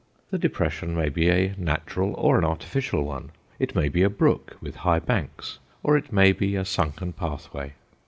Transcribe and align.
The 0.31 0.39
depression 0.39 0.95
may 0.95 1.09
be 1.09 1.29
a 1.29 1.53
natural 1.59 2.15
or 2.15 2.39
an 2.39 2.43
artificial 2.43 3.03
one, 3.03 3.29
it 3.59 3.75
may 3.75 3.87
be 3.87 4.01
a 4.01 4.09
brook 4.09 4.57
with 4.59 4.77
high 4.77 4.97
banks 4.97 5.59
or 5.83 5.95
it 5.95 6.11
may 6.11 6.31
be 6.31 6.55
a 6.55 6.65
sunken 6.65 7.13
pathway. 7.13 7.73